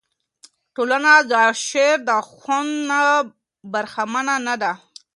[0.75, 1.33] ټولنه د
[1.67, 2.99] شاعر د خوند نه
[3.71, 4.73] برخمنه نه ده.